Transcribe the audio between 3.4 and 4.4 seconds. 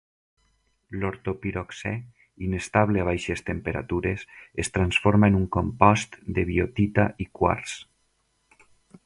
temperatures,